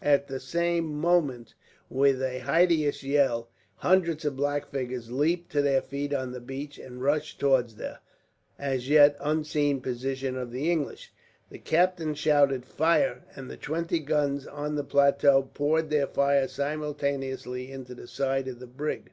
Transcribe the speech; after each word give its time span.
At 0.00 0.26
the 0.26 0.40
same 0.40 0.86
moment, 0.98 1.52
with 1.90 2.22
a 2.22 2.38
hideous 2.38 3.02
yell, 3.02 3.50
hundreds 3.76 4.24
of 4.24 4.36
black 4.36 4.70
figures 4.70 5.10
leaped 5.12 5.52
to 5.52 5.60
their 5.60 5.82
feet 5.82 6.14
on 6.14 6.32
the 6.32 6.40
beach, 6.40 6.78
and 6.78 7.02
rushed 7.02 7.38
towards 7.38 7.74
the, 7.74 7.98
as 8.58 8.88
yet, 8.88 9.18
unseen 9.20 9.82
position 9.82 10.34
of 10.34 10.50
the 10.50 10.72
English. 10.72 11.12
The 11.50 11.58
captain 11.58 12.14
shouted 12.14 12.64
"Fire!" 12.64 13.24
and 13.36 13.50
the 13.50 13.58
twenty 13.58 13.98
guns 13.98 14.46
on 14.46 14.76
the 14.76 14.82
plateau 14.84 15.50
poured 15.52 15.90
their 15.90 16.06
fire 16.06 16.48
simultaneously 16.48 17.70
into 17.70 17.94
the 17.94 18.08
side 18.08 18.48
of 18.48 18.60
the 18.60 18.66
brig. 18.66 19.12